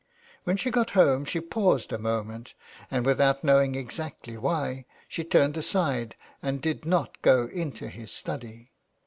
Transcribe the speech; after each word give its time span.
When 0.45 0.57
she 0.57 0.71
got 0.71 0.89
home 0.97 1.25
she 1.25 1.39
paused 1.39 1.93
a 1.93 1.99
moment, 1.99 2.55
and, 2.89 3.05
with 3.05 3.21
out 3.21 3.43
knowing 3.43 3.75
exactly 3.75 4.35
why, 4.35 4.85
she 5.07 5.23
turned 5.23 5.57
aside 5.57 6.15
and 6.41 6.59
did 6.59 6.85
not 6.85 7.21
go 7.21 7.43
into 7.43 7.87
his 7.87 8.09
study. 8.11 8.71